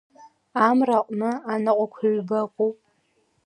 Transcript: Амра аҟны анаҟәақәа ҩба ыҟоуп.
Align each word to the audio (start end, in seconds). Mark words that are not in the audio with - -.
Амра 0.67 0.97
аҟны 1.01 1.29
анаҟәақәа 1.53 2.05
ҩба 2.13 2.37
ыҟоуп. 2.45 2.77